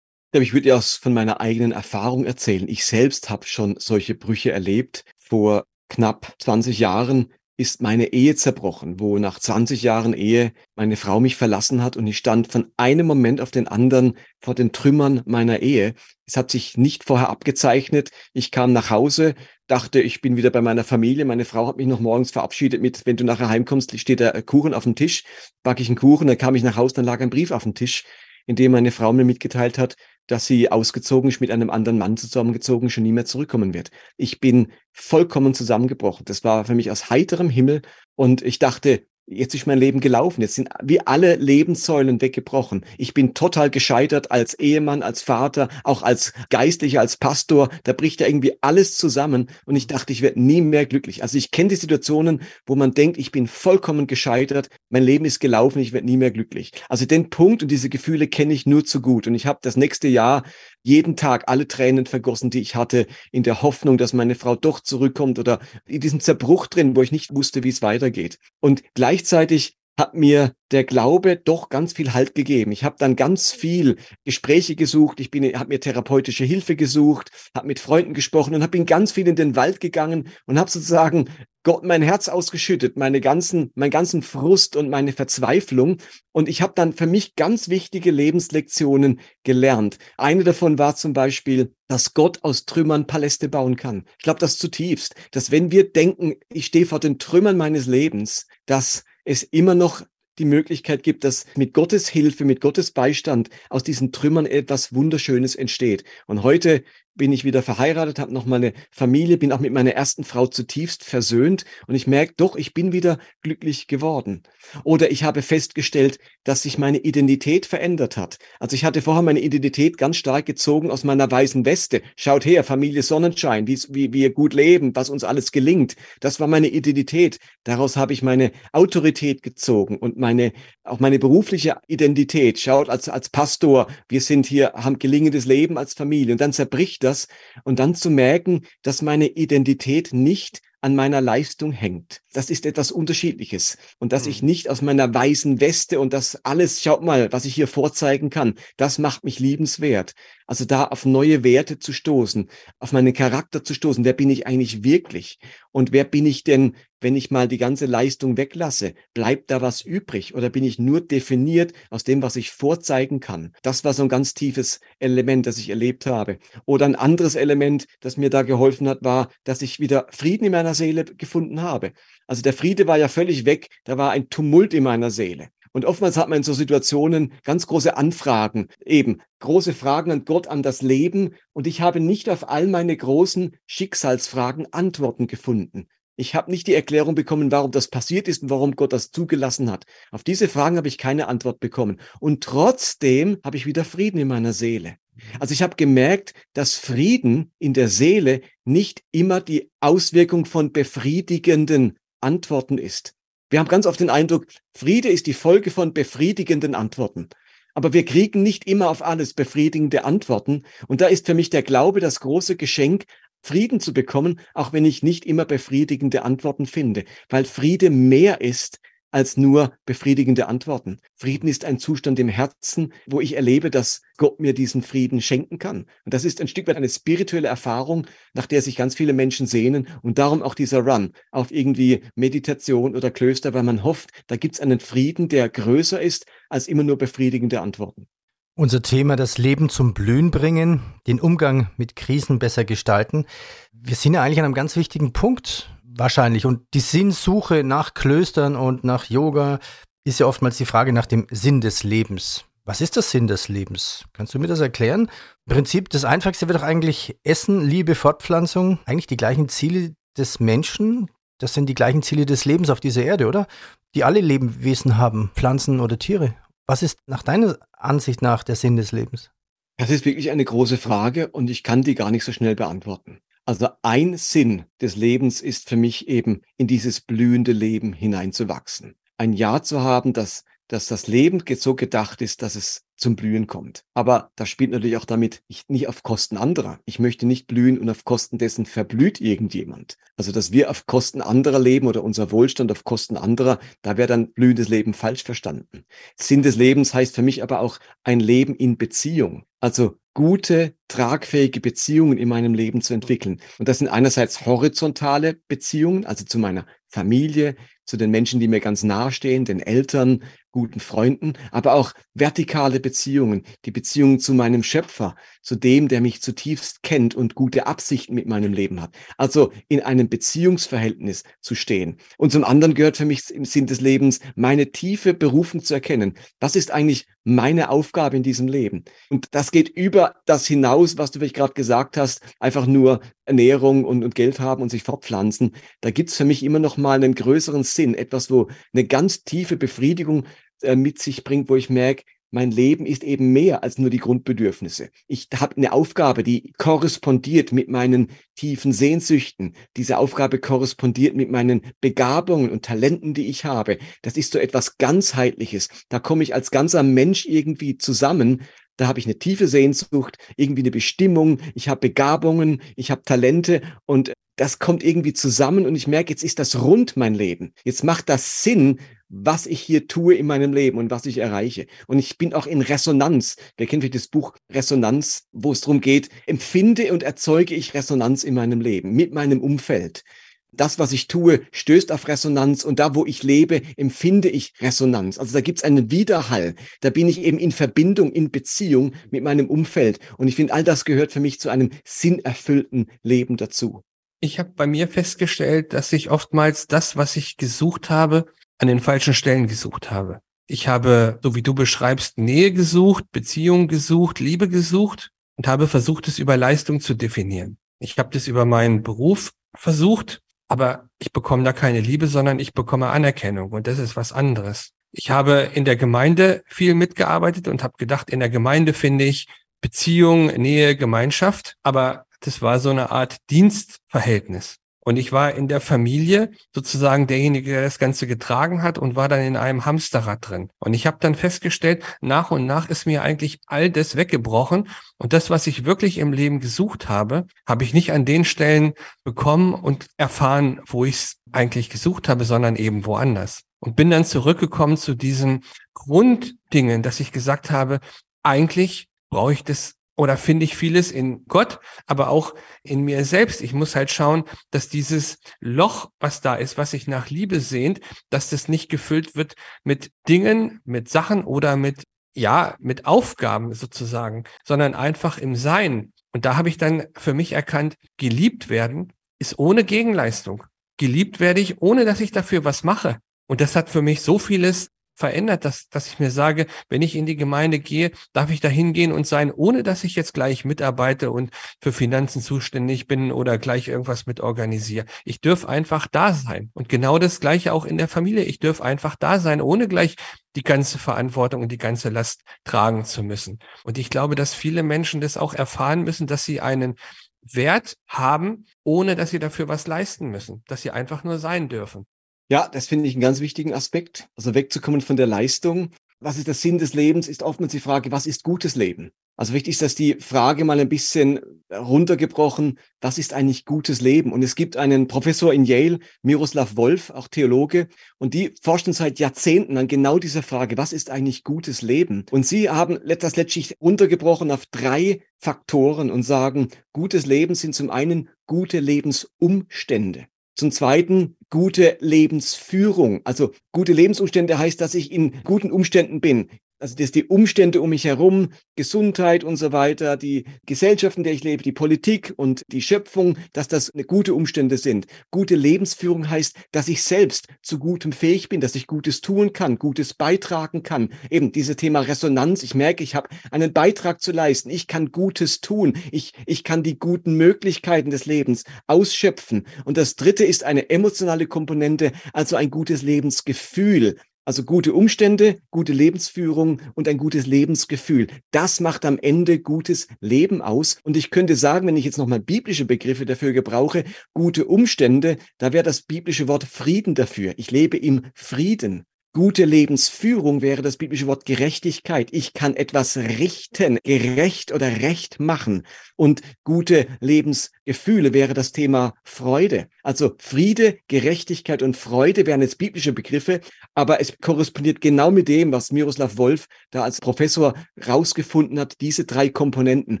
[0.32, 2.68] Ich würde aus von meiner eigenen Erfahrung erzählen.
[2.68, 5.04] Ich selbst habe schon solche Brüche erlebt.
[5.18, 11.20] Vor knapp 20 Jahren ist meine Ehe zerbrochen, wo nach 20 Jahren Ehe meine Frau
[11.20, 15.22] mich verlassen hat und ich stand von einem Moment auf den anderen vor den Trümmern
[15.24, 15.94] meiner Ehe.
[16.26, 18.10] Es hat sich nicht vorher abgezeichnet.
[18.34, 19.34] Ich kam nach Hause,
[19.68, 21.24] dachte, ich bin wieder bei meiner Familie.
[21.24, 24.74] Meine Frau hat mich noch morgens verabschiedet mit, wenn du nachher heimkommst, steht der Kuchen
[24.74, 25.24] auf dem Tisch,
[25.62, 27.74] backe ich einen Kuchen, dann kam ich nach Hause, dann lag ein Brief auf dem
[27.74, 28.04] Tisch,
[28.44, 32.16] in dem meine Frau mir mitgeteilt hat, dass sie ausgezogen ist, mit einem anderen Mann
[32.16, 33.90] zusammengezogen, schon nie mehr zurückkommen wird.
[34.16, 36.24] Ich bin vollkommen zusammengebrochen.
[36.24, 37.82] Das war für mich aus heiterem Himmel
[38.14, 40.40] und ich dachte, jetzt ist mein Leben gelaufen.
[40.40, 42.84] Jetzt sind wie alle Lebenssäulen weggebrochen.
[42.96, 47.68] Ich bin total gescheitert als Ehemann, als Vater, auch als Geistlicher, als Pastor.
[47.84, 51.22] Da bricht ja irgendwie alles zusammen und ich dachte, ich werde nie mehr glücklich.
[51.22, 55.40] Also ich kenne die Situationen, wo man denkt, ich bin vollkommen gescheitert, mein Leben ist
[55.40, 56.72] gelaufen, ich werde nie mehr glücklich.
[56.88, 59.76] Also den Punkt und diese Gefühle kenne ich nur zu gut und ich habe das
[59.76, 60.44] nächste Jahr
[60.86, 64.78] jeden Tag alle Tränen vergossen, die ich hatte, in der Hoffnung, dass meine Frau doch
[64.78, 68.38] zurückkommt oder in diesem Zerbruch drin, wo ich nicht wusste, wie es weitergeht.
[68.60, 72.72] Und gleichzeitig hat mir der Glaube doch ganz viel Halt gegeben.
[72.72, 77.66] Ich habe dann ganz viel Gespräche gesucht, ich bin, habe mir therapeutische Hilfe gesucht, habe
[77.66, 81.30] mit Freunden gesprochen und habe bin ganz viel in den Wald gegangen und habe sozusagen
[81.62, 85.96] Gott mein Herz ausgeschüttet, meine ganzen, meinen ganzen Frust und meine Verzweiflung.
[86.30, 89.98] Und ich habe dann für mich ganz wichtige Lebenslektionen gelernt.
[90.16, 94.04] Eine davon war zum Beispiel, dass Gott aus Trümmern Paläste bauen kann.
[94.18, 98.46] Ich glaube das zutiefst, dass wenn wir denken, ich stehe vor den Trümmern meines Lebens,
[98.66, 100.02] dass es immer noch
[100.38, 105.54] die Möglichkeit gibt, dass mit Gottes Hilfe, mit Gottes Beistand aus diesen Trümmern etwas Wunderschönes
[105.54, 106.04] entsteht.
[106.26, 106.84] Und heute
[107.16, 111.02] bin ich wieder verheiratet, habe noch meine Familie, bin auch mit meiner ersten Frau zutiefst
[111.02, 114.42] versöhnt und ich merke, doch, ich bin wieder glücklich geworden.
[114.84, 118.38] Oder ich habe festgestellt, dass sich meine Identität verändert hat.
[118.60, 122.02] Also ich hatte vorher meine Identität ganz stark gezogen aus meiner weißen Weste.
[122.16, 125.96] Schaut her, Familie Sonnenschein, wie, wie wir gut leben, was uns alles gelingt.
[126.20, 127.38] Das war meine Identität.
[127.64, 130.52] Daraus habe ich meine Autorität gezogen und meine,
[130.84, 132.60] auch meine berufliche Identität.
[132.60, 137.05] Schaut, als, als Pastor, wir sind hier, haben gelingendes Leben als Familie und dann zerbricht
[137.06, 137.28] das
[137.64, 142.22] und dann zu merken, dass meine Identität nicht an meiner Leistung hängt.
[142.36, 143.78] Das ist etwas Unterschiedliches.
[143.98, 144.48] Und dass ich mhm.
[144.48, 148.56] nicht aus meiner weißen Weste und das alles, schaut mal, was ich hier vorzeigen kann,
[148.76, 150.12] das macht mich liebenswert.
[150.46, 154.04] Also da auf neue Werte zu stoßen, auf meinen Charakter zu stoßen.
[154.04, 155.38] Wer bin ich eigentlich wirklich?
[155.72, 158.94] Und wer bin ich denn, wenn ich mal die ganze Leistung weglasse?
[159.12, 160.34] Bleibt da was übrig?
[160.34, 163.52] Oder bin ich nur definiert aus dem, was ich vorzeigen kann?
[163.62, 166.38] Das war so ein ganz tiefes Element, das ich erlebt habe.
[166.64, 170.52] Oder ein anderes Element, das mir da geholfen hat, war, dass ich wieder Frieden in
[170.52, 171.92] meiner Seele gefunden habe.
[172.26, 173.68] Also der Friede war ja völlig weg.
[173.84, 175.48] Da war ein Tumult in meiner Seele.
[175.72, 180.46] Und oftmals hat man in so Situationen ganz große Anfragen, eben große Fragen an Gott,
[180.46, 181.34] an das Leben.
[181.52, 185.88] Und ich habe nicht auf all meine großen Schicksalsfragen Antworten gefunden.
[186.16, 189.70] Ich habe nicht die Erklärung bekommen, warum das passiert ist und warum Gott das zugelassen
[189.70, 189.84] hat.
[190.10, 192.00] Auf diese Fragen habe ich keine Antwort bekommen.
[192.20, 194.96] Und trotzdem habe ich wieder Frieden in meiner Seele.
[195.40, 201.98] Also ich habe gemerkt, dass Frieden in der Seele nicht immer die Auswirkung von befriedigenden
[202.20, 203.14] Antworten ist.
[203.50, 207.28] Wir haben ganz oft den Eindruck, Friede ist die Folge von befriedigenden Antworten.
[207.74, 210.64] Aber wir kriegen nicht immer auf alles befriedigende Antworten.
[210.88, 213.04] Und da ist für mich der Glaube das große Geschenk,
[213.42, 218.80] Frieden zu bekommen, auch wenn ich nicht immer befriedigende Antworten finde, weil Friede mehr ist
[219.16, 220.98] als nur befriedigende Antworten.
[221.14, 225.58] Frieden ist ein Zustand im Herzen, wo ich erlebe, dass Gott mir diesen Frieden schenken
[225.58, 225.86] kann.
[226.04, 229.46] Und das ist ein Stück weit eine spirituelle Erfahrung, nach der sich ganz viele Menschen
[229.46, 234.36] sehnen und darum auch dieser Run auf irgendwie Meditation oder Klöster, weil man hofft, da
[234.36, 238.08] gibt es einen Frieden, der größer ist als immer nur befriedigende Antworten.
[238.54, 243.24] Unser Thema, das Leben zum Blühen bringen, den Umgang mit Krisen besser gestalten.
[243.72, 246.44] Wir sind ja eigentlich an einem ganz wichtigen Punkt Wahrscheinlich.
[246.44, 249.58] Und die Sinnsuche nach Klöstern und nach Yoga
[250.04, 252.44] ist ja oftmals die Frage nach dem Sinn des Lebens.
[252.64, 254.04] Was ist der Sinn des Lebens?
[254.12, 255.08] Kannst du mir das erklären?
[255.46, 260.40] Im Prinzip, das Einfachste wird doch eigentlich Essen, Liebe, Fortpflanzung, eigentlich die gleichen Ziele des
[260.40, 261.10] Menschen.
[261.38, 263.46] Das sind die gleichen Ziele des Lebens auf dieser Erde, oder?
[263.94, 266.34] Die alle Lebewesen haben, Pflanzen oder Tiere.
[266.66, 269.30] Was ist nach deiner Ansicht nach der Sinn des Lebens?
[269.78, 273.20] Das ist wirklich eine große Frage und ich kann die gar nicht so schnell beantworten.
[273.48, 278.96] Also ein Sinn des Lebens ist für mich eben in dieses blühende Leben hineinzuwachsen.
[279.18, 283.46] Ein Ja zu haben, dass, dass das Leben so gedacht ist, dass es zum Blühen
[283.46, 283.84] kommt.
[283.94, 286.80] Aber das spielt natürlich auch damit nicht, nicht auf Kosten anderer.
[286.86, 289.96] Ich möchte nicht blühen und auf Kosten dessen verblüht irgendjemand.
[290.16, 294.08] Also, dass wir auf Kosten anderer leben oder unser Wohlstand auf Kosten anderer, da wäre
[294.08, 295.84] dann blühendes Leben falsch verstanden.
[296.16, 299.44] Sinn des Lebens heißt für mich aber auch ein Leben in Beziehung.
[299.60, 303.40] Also gute, tragfähige Beziehungen in meinem Leben zu entwickeln.
[303.58, 308.60] Und das sind einerseits horizontale Beziehungen, also zu meiner Familie, zu den Menschen, die mir
[308.60, 310.24] ganz nahestehen, den Eltern,
[310.56, 316.22] guten Freunden, aber auch vertikale Beziehungen, die Beziehung zu meinem Schöpfer, zu dem, der mich
[316.22, 318.96] zutiefst kennt und gute Absichten mit meinem Leben hat.
[319.18, 321.98] Also in einem Beziehungsverhältnis zu stehen.
[322.16, 326.14] Und zum anderen gehört für mich im Sinn des Lebens meine tiefe Berufung zu erkennen.
[326.40, 328.84] Was ist eigentlich meine Aufgabe in diesem Leben?
[329.10, 333.84] Und das geht über das hinaus, was du vielleicht gerade gesagt hast, einfach nur Ernährung
[333.84, 335.54] und, und Geld haben und sich fortpflanzen.
[335.82, 339.56] Da gibt's für mich immer noch mal einen größeren Sinn, etwas, wo eine ganz tiefe
[339.56, 340.24] Befriedigung
[340.62, 343.98] äh, mit sich bringt, wo ich merke, mein Leben ist eben mehr als nur die
[343.98, 344.90] Grundbedürfnisse.
[345.06, 349.54] Ich habe eine Aufgabe, die korrespondiert mit meinen tiefen Sehnsüchten.
[349.76, 353.78] Diese Aufgabe korrespondiert mit meinen Begabungen und Talenten, die ich habe.
[354.02, 355.68] Das ist so etwas ganzheitliches.
[355.88, 358.42] Da komme ich als ganzer Mensch irgendwie zusammen.
[358.76, 361.38] Da habe ich eine tiefe Sehnsucht, irgendwie eine Bestimmung.
[361.54, 366.22] Ich habe Begabungen, ich habe Talente und das kommt irgendwie zusammen und ich merke, jetzt
[366.22, 367.54] ist das rund mein Leben.
[367.64, 371.66] Jetzt macht das Sinn, was ich hier tue in meinem Leben und was ich erreiche.
[371.86, 373.36] Und ich bin auch in Resonanz.
[373.56, 378.24] Wir kennen vielleicht das Buch Resonanz, wo es darum geht, empfinde und erzeuge ich Resonanz
[378.24, 380.04] in meinem Leben, mit meinem Umfeld.
[380.52, 385.18] Das, was ich tue, stößt auf Resonanz und da, wo ich lebe, empfinde ich Resonanz.
[385.18, 386.54] Also da gibt es einen Widerhall.
[386.80, 389.98] Da bin ich eben in Verbindung, in Beziehung mit meinem Umfeld.
[390.16, 393.82] Und ich finde, all das gehört für mich zu einem sinnerfüllten Leben dazu.
[394.20, 398.24] Ich habe bei mir festgestellt, dass ich oftmals das, was ich gesucht habe,
[398.58, 400.20] an den falschen Stellen gesucht habe.
[400.46, 406.08] Ich habe, so wie du beschreibst, Nähe gesucht, Beziehung gesucht, Liebe gesucht und habe versucht,
[406.08, 407.58] es über Leistung zu definieren.
[407.80, 412.54] Ich habe das über meinen Beruf versucht, aber ich bekomme da keine Liebe, sondern ich
[412.54, 414.70] bekomme Anerkennung und das ist was anderes.
[414.92, 419.28] Ich habe in der Gemeinde viel mitgearbeitet und habe gedacht, in der Gemeinde finde ich
[419.60, 424.56] Beziehung, Nähe, Gemeinschaft, aber das war so eine Art Dienstverhältnis.
[424.86, 429.08] Und ich war in der Familie sozusagen derjenige, der das Ganze getragen hat und war
[429.08, 430.48] dann in einem Hamsterrad drin.
[430.60, 434.68] Und ich habe dann festgestellt, nach und nach ist mir eigentlich all das weggebrochen.
[434.96, 438.74] Und das, was ich wirklich im Leben gesucht habe, habe ich nicht an den Stellen
[439.02, 443.42] bekommen und erfahren, wo ich es eigentlich gesucht habe, sondern eben woanders.
[443.58, 445.42] Und bin dann zurückgekommen zu diesen
[445.74, 447.80] Grunddingen, dass ich gesagt habe,
[448.22, 453.40] eigentlich brauche ich das oder finde ich vieles in Gott, aber auch in mir selbst.
[453.40, 457.80] Ich muss halt schauen, dass dieses Loch, was da ist, was sich nach Liebe sehnt,
[458.10, 464.24] dass das nicht gefüllt wird mit Dingen, mit Sachen oder mit, ja, mit Aufgaben sozusagen,
[464.44, 465.92] sondern einfach im Sein.
[466.12, 470.44] Und da habe ich dann für mich erkannt, geliebt werden ist ohne Gegenleistung.
[470.78, 472.98] Geliebt werde ich, ohne dass ich dafür was mache.
[473.26, 476.96] Und das hat für mich so vieles verändert, dass, dass ich mir sage, wenn ich
[476.96, 480.44] in die Gemeinde gehe, darf ich da hingehen und sein, ohne dass ich jetzt gleich
[480.44, 481.30] mitarbeite und
[481.60, 484.86] für Finanzen zuständig bin oder gleich irgendwas mit organisiere.
[485.04, 486.50] Ich dürf einfach da sein.
[486.54, 488.24] Und genau das Gleiche auch in der Familie.
[488.24, 489.96] Ich dürf einfach da sein, ohne gleich
[490.34, 493.38] die ganze Verantwortung und die ganze Last tragen zu müssen.
[493.64, 496.76] Und ich glaube, dass viele Menschen das auch erfahren müssen, dass sie einen
[497.22, 501.86] Wert haben, ohne dass sie dafür was leisten müssen, dass sie einfach nur sein dürfen.
[502.28, 504.08] Ja, das finde ich einen ganz wichtigen Aspekt.
[504.16, 505.70] Also wegzukommen von der Leistung.
[506.00, 507.08] Was ist der Sinn des Lebens?
[507.08, 508.90] Ist oftmals die Frage, was ist gutes Leben?
[509.18, 514.12] Also wichtig ist, dass die Frage mal ein bisschen runtergebrochen, was ist eigentlich gutes Leben?
[514.12, 518.98] Und es gibt einen Professor in Yale, Miroslav Wolf, auch Theologe, und die forschen seit
[518.98, 522.04] Jahrzehnten an genau dieser Frage, was ist eigentlich gutes Leben?
[522.10, 527.70] Und sie haben das letztlich runtergebrochen auf drei Faktoren und sagen, gutes Leben sind zum
[527.70, 530.08] einen gute Lebensumstände.
[530.36, 533.00] Zum Zweiten gute Lebensführung.
[533.04, 537.70] Also gute Lebensumstände heißt, dass ich in guten Umständen bin also dass die Umstände um
[537.70, 542.42] mich herum, Gesundheit und so weiter, die Gesellschaft, in der ich lebe, die Politik und
[542.48, 544.86] die Schöpfung, dass das gute Umstände sind.
[545.10, 549.58] Gute Lebensführung heißt, dass ich selbst zu Gutem fähig bin, dass ich Gutes tun kann,
[549.58, 550.90] Gutes beitragen kann.
[551.10, 552.42] Eben dieses Thema Resonanz.
[552.42, 554.50] Ich merke, ich habe einen Beitrag zu leisten.
[554.50, 555.74] Ich kann Gutes tun.
[555.90, 559.46] Ich, ich kann die guten Möglichkeiten des Lebens ausschöpfen.
[559.64, 563.96] Und das dritte ist eine emotionale Komponente, also ein gutes Lebensgefühl.
[564.28, 568.08] Also gute Umstände, gute Lebensführung und ein gutes Lebensgefühl.
[568.32, 570.78] Das macht am Ende gutes Leben aus.
[570.82, 573.84] Und ich könnte sagen, wenn ich jetzt nochmal biblische Begriffe dafür gebrauche,
[574.14, 577.34] gute Umstände, da wäre das biblische Wort Frieden dafür.
[577.36, 578.84] Ich lebe im Frieden.
[579.16, 582.10] Gute Lebensführung wäre das biblische Wort Gerechtigkeit.
[582.12, 585.66] Ich kann etwas richten, gerecht oder recht machen.
[585.96, 589.68] Und gute Lebensgefühle wäre das Thema Freude.
[589.82, 593.40] Also Friede, Gerechtigkeit und Freude wären jetzt biblische Begriffe,
[593.74, 597.54] aber es korrespondiert genau mit dem, was Miroslav Wolf da als Professor
[597.88, 598.82] rausgefunden hat.
[598.82, 600.00] Diese drei Komponenten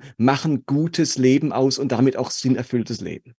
[0.18, 3.34] machen gutes Leben aus und damit auch sinnerfülltes Leben.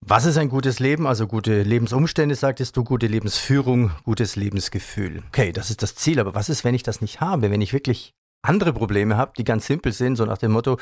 [0.00, 1.06] Was ist ein gutes Leben?
[1.06, 5.22] Also gute Lebensumstände, sagtest du, gute Lebensführung, gutes Lebensgefühl.
[5.28, 7.50] Okay, das ist das Ziel, aber was ist, wenn ich das nicht habe?
[7.50, 10.78] Wenn ich wirklich andere Probleme habe, die ganz simpel sind, so nach dem Motto,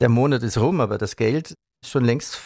[0.00, 2.40] der Monat ist rum, aber das Geld ist schon längst,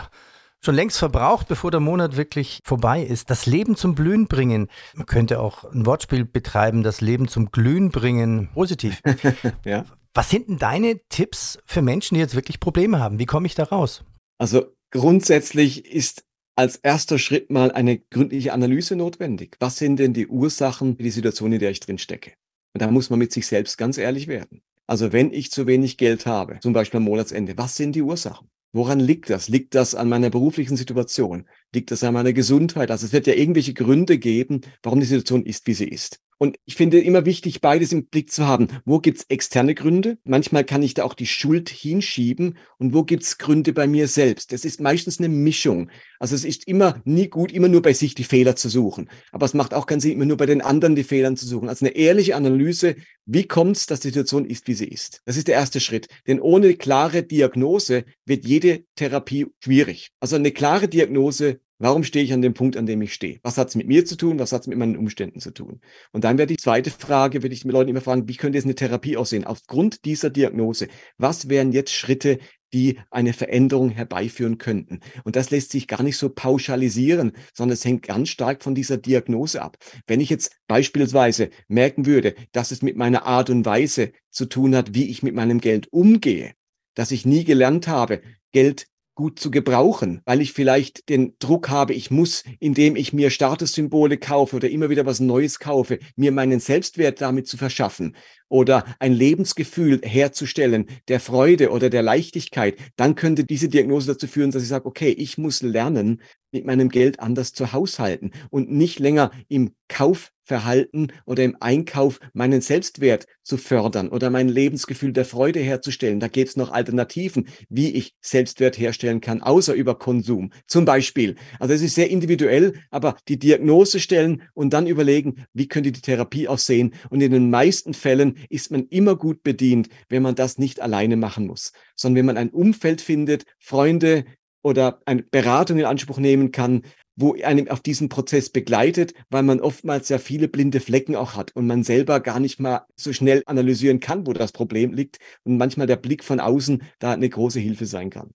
[0.64, 3.30] schon längst verbraucht, bevor der Monat wirklich vorbei ist.
[3.30, 4.68] Das Leben zum Blühen bringen.
[4.94, 8.48] Man könnte auch ein Wortspiel betreiben, das Leben zum Glühen bringen.
[8.54, 9.00] Positiv.
[9.64, 9.84] ja.
[10.14, 13.18] Was sind denn deine Tipps für Menschen, die jetzt wirklich Probleme haben?
[13.18, 14.04] Wie komme ich da raus?
[14.38, 16.24] Also grundsätzlich ist
[16.54, 19.56] als erster Schritt mal eine gründliche Analyse notwendig.
[19.58, 22.34] Was sind denn die Ursachen für die Situation, in der ich drin stecke?
[22.74, 24.62] Und da muss man mit sich selbst ganz ehrlich werden.
[24.86, 28.48] Also wenn ich zu wenig Geld habe, zum Beispiel am Monatsende, was sind die Ursachen?
[28.74, 29.48] Woran liegt das?
[29.48, 31.46] Liegt das an meiner beruflichen Situation?
[31.74, 32.90] Liegt das an meiner Gesundheit?
[32.90, 36.20] Also es wird ja irgendwelche Gründe geben, warum die Situation ist, wie sie ist.
[36.42, 38.66] Und ich finde immer wichtig, beides im Blick zu haben.
[38.84, 40.18] Wo gibt's externe Gründe?
[40.24, 42.58] Manchmal kann ich da auch die Schuld hinschieben.
[42.78, 44.50] Und wo gibt's Gründe bei mir selbst?
[44.50, 45.88] Das ist meistens eine Mischung.
[46.18, 49.08] Also es ist immer nie gut, immer nur bei sich die Fehler zu suchen.
[49.30, 51.68] Aber es macht auch keinen Sinn, immer nur bei den anderen die Fehler zu suchen.
[51.68, 55.22] Also eine ehrliche Analyse, wie kommt's, dass die Situation ist, wie sie ist?
[55.24, 56.08] Das ist der erste Schritt.
[56.26, 60.10] Denn ohne klare Diagnose wird jede Therapie schwierig.
[60.18, 63.40] Also eine klare Diagnose Warum stehe ich an dem Punkt, an dem ich stehe?
[63.42, 64.38] Was hat es mit mir zu tun?
[64.38, 65.80] Was hat es mit meinen Umständen zu tun?
[66.12, 68.66] Und dann wäre die zweite Frage, würde ich mit Leuten immer fragen, wie könnte jetzt
[68.66, 69.42] eine Therapie aussehen?
[69.42, 70.86] Aufgrund dieser Diagnose,
[71.18, 72.38] was wären jetzt Schritte,
[72.72, 75.00] die eine Veränderung herbeiführen könnten.
[75.24, 78.96] Und das lässt sich gar nicht so pauschalisieren, sondern es hängt ganz stark von dieser
[78.96, 79.76] Diagnose ab.
[80.06, 84.76] Wenn ich jetzt beispielsweise merken würde, dass es mit meiner Art und Weise zu tun
[84.76, 86.52] hat, wie ich mit meinem Geld umgehe,
[86.94, 88.86] dass ich nie gelernt habe, Geld
[89.22, 94.18] gut zu gebrauchen, weil ich vielleicht den Druck habe, ich muss, indem ich mir Statussymbole
[94.18, 98.16] kaufe oder immer wieder was Neues kaufe, mir meinen Selbstwert damit zu verschaffen
[98.52, 104.50] oder ein Lebensgefühl herzustellen, der Freude oder der Leichtigkeit, dann könnte diese Diagnose dazu führen,
[104.50, 106.20] dass ich sage, okay, ich muss lernen,
[106.52, 112.60] mit meinem Geld anders zu haushalten und nicht länger im Kaufverhalten oder im Einkauf meinen
[112.60, 116.20] Selbstwert zu fördern oder mein Lebensgefühl der Freude herzustellen.
[116.20, 120.52] Da gibt es noch Alternativen, wie ich Selbstwert herstellen kann, außer über Konsum.
[120.66, 121.36] Zum Beispiel.
[121.58, 126.00] Also es ist sehr individuell, aber die Diagnose stellen und dann überlegen, wie könnte die
[126.00, 126.94] Therapie aussehen.
[127.10, 131.16] Und in den meisten Fällen ist man immer gut bedient, wenn man das nicht alleine
[131.16, 134.24] machen muss, sondern wenn man ein Umfeld findet, Freunde
[134.62, 136.82] oder eine Beratung in Anspruch nehmen kann,
[137.16, 141.54] wo einem auf diesen Prozess begleitet, weil man oftmals ja viele blinde Flecken auch hat
[141.54, 145.58] und man selber gar nicht mal so schnell analysieren kann, wo das Problem liegt und
[145.58, 148.30] manchmal der Blick von außen da eine große Hilfe sein kann.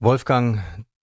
[0.00, 0.60] Wolfgang,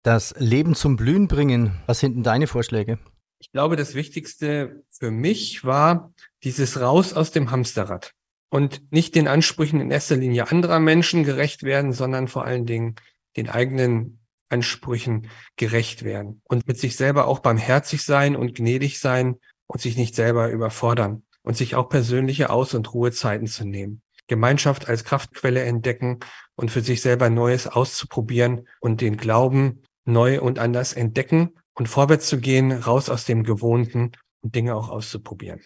[0.03, 2.99] das Leben zum Blühen bringen, was sind denn deine Vorschläge?
[3.41, 8.13] Ich glaube, das Wichtigste für mich war dieses Raus aus dem Hamsterrad
[8.49, 12.95] und nicht den Ansprüchen in erster Linie anderer Menschen gerecht werden, sondern vor allen Dingen
[13.37, 19.35] den eigenen Ansprüchen gerecht werden und mit sich selber auch barmherzig sein und gnädig sein
[19.67, 24.01] und sich nicht selber überfordern und sich auch persönliche Aus- und Ruhezeiten zu nehmen.
[24.27, 26.19] Gemeinschaft als Kraftquelle entdecken
[26.55, 32.27] und für sich selber Neues auszuprobieren und den Glauben neu und anders entdecken und vorwärts
[32.27, 35.61] zu gehen, raus aus dem Gewohnten und Dinge auch auszuprobieren.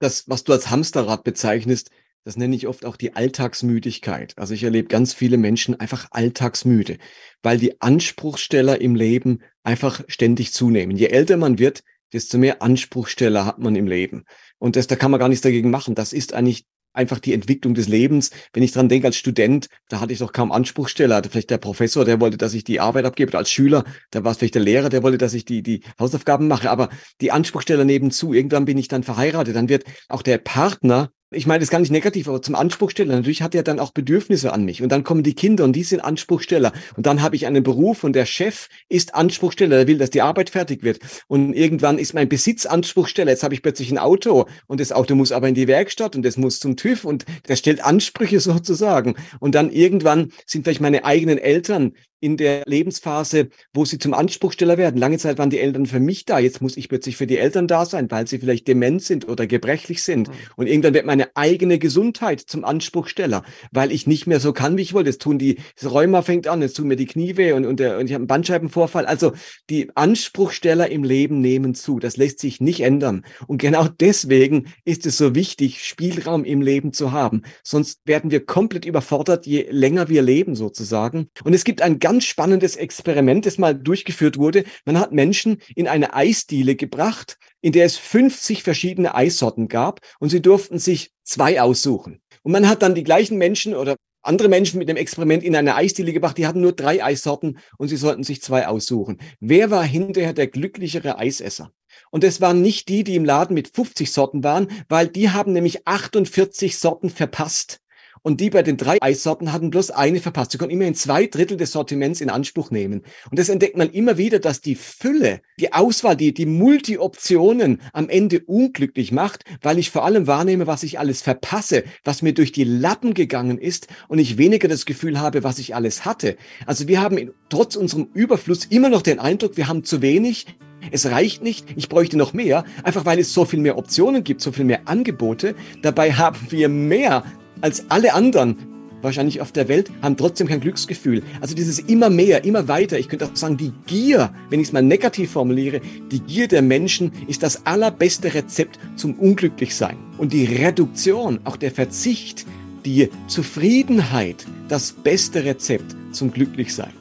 [0.00, 1.90] Das, was du als Hamsterrad bezeichnest,
[2.28, 4.34] das nenne ich oft auch die Alltagsmüdigkeit.
[4.36, 6.98] Also ich erlebe ganz viele Menschen einfach alltagsmüde,
[7.42, 10.94] weil die Anspruchsteller im Leben einfach ständig zunehmen.
[10.94, 14.24] Je älter man wird, desto mehr Anspruchsteller hat man im Leben.
[14.58, 15.94] Und das, da kann man gar nichts dagegen machen.
[15.94, 18.30] Das ist eigentlich einfach die Entwicklung des Lebens.
[18.52, 21.22] Wenn ich dran denke, als Student, da hatte ich doch kaum Anspruchsteller.
[21.30, 23.30] Vielleicht der Professor, der wollte, dass ich die Arbeit abgebe.
[23.30, 25.80] Oder als Schüler, da war es vielleicht der Lehrer, der wollte, dass ich die, die
[25.98, 26.70] Hausaufgaben mache.
[26.70, 26.90] Aber
[27.22, 29.56] die Anspruchsteller nebenzu, irgendwann bin ich dann verheiratet.
[29.56, 33.14] Dann wird auch der Partner ich meine das ist gar nicht negativ, aber zum Anspruchsteller.
[33.14, 34.82] Natürlich hat er dann auch Bedürfnisse an mich.
[34.82, 36.72] Und dann kommen die Kinder und die sind Anspruchsteller.
[36.96, 40.22] Und dann habe ich einen Beruf und der Chef ist Anspruchsteller, der will, dass die
[40.22, 41.00] Arbeit fertig wird.
[41.26, 43.30] Und irgendwann ist mein Besitz Anspruchsteller.
[43.30, 46.22] Jetzt habe ich plötzlich ein Auto und das Auto muss aber in die Werkstatt und
[46.22, 49.14] das muss zum TÜV und das stellt Ansprüche sozusagen.
[49.38, 54.78] Und dann irgendwann sind vielleicht meine eigenen Eltern in der Lebensphase, wo sie zum Anspruchsteller
[54.78, 54.96] werden.
[54.96, 56.38] Lange Zeit waren die Eltern für mich da.
[56.38, 59.46] Jetzt muss ich plötzlich für die Eltern da sein, weil sie vielleicht dement sind oder
[59.46, 60.28] gebrechlich sind.
[60.28, 60.32] Mhm.
[60.56, 64.82] Und irgendwann wird meine eigene Gesundheit zum Anspruchsteller, weil ich nicht mehr so kann, wie
[64.82, 65.10] ich wollte.
[65.10, 67.80] Jetzt tun die, das Rheuma fängt an, jetzt tun mir die Knie weh und, und,
[67.80, 69.06] der, und ich habe einen Bandscheibenvorfall.
[69.06, 69.32] Also
[69.70, 71.98] die Anspruchsteller im Leben nehmen zu.
[71.98, 73.24] Das lässt sich nicht ändern.
[73.46, 77.42] Und genau deswegen ist es so wichtig, Spielraum im Leben zu haben.
[77.62, 81.28] Sonst werden wir komplett überfordert, je länger wir leben sozusagen.
[81.44, 84.64] Und es gibt ein ganz spannendes Experiment, das mal durchgeführt wurde.
[84.86, 90.30] Man hat Menschen in eine Eisdiele gebracht, in der es 50 verschiedene Eissorten gab und
[90.30, 92.22] sie durften sich zwei aussuchen.
[92.42, 95.74] Und man hat dann die gleichen Menschen oder andere Menschen mit dem Experiment in eine
[95.74, 99.18] Eisdiele gebracht, die hatten nur drei Eissorten und sie sollten sich zwei aussuchen.
[99.40, 101.72] Wer war hinterher der glücklichere Eisesser?
[102.10, 105.52] Und es waren nicht die, die im Laden mit 50 Sorten waren, weil die haben
[105.52, 107.82] nämlich 48 Sorten verpasst.
[108.22, 110.52] Und die bei den drei Eissorten hatten bloß eine verpasst.
[110.52, 113.02] Sie konnten immerhin zwei Drittel des Sortiments in Anspruch nehmen.
[113.30, 118.08] Und das entdeckt man immer wieder, dass die Fülle, die Auswahl, die, die Multi-Optionen am
[118.08, 122.52] Ende unglücklich macht, weil ich vor allem wahrnehme, was ich alles verpasse, was mir durch
[122.52, 126.36] die Lappen gegangen ist und ich weniger das Gefühl habe, was ich alles hatte.
[126.66, 130.46] Also wir haben trotz unserem Überfluss immer noch den Eindruck, wir haben zu wenig,
[130.90, 134.40] es reicht nicht, ich bräuchte noch mehr, einfach weil es so viel mehr Optionen gibt,
[134.40, 135.54] so viel mehr Angebote.
[135.82, 137.24] Dabei haben wir mehr
[137.60, 138.56] als alle anderen
[139.02, 141.22] wahrscheinlich auf der Welt, haben trotzdem kein Glücksgefühl.
[141.40, 142.98] Also dieses immer mehr, immer weiter.
[142.98, 145.80] Ich könnte auch sagen, die Gier, wenn ich es mal negativ formuliere,
[146.10, 149.96] die Gier der Menschen ist das allerbeste Rezept zum Unglücklichsein.
[150.18, 152.46] Und die Reduktion, auch der Verzicht,
[152.84, 156.92] die Zufriedenheit, das beste Rezept zum Glücklichsein.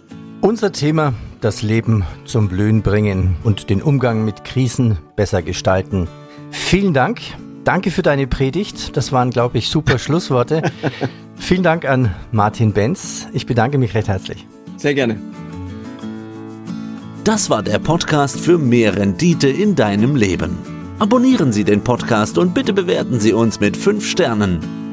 [0.42, 6.08] Unser Thema, das Leben zum Blühen bringen und den Umgang mit Krisen besser gestalten.
[6.52, 7.22] Vielen Dank.
[7.68, 8.96] Danke für deine Predigt.
[8.96, 10.62] Das waren, glaube ich, super Schlussworte.
[11.36, 13.28] Vielen Dank an Martin Benz.
[13.34, 14.48] Ich bedanke mich recht herzlich.
[14.78, 15.18] Sehr gerne.
[17.26, 20.58] Das war der Podcast für mehr Rendite in deinem Leben.
[21.00, 24.87] Abonnieren Sie den Podcast und bitte bewerten Sie uns mit 5 Sternen.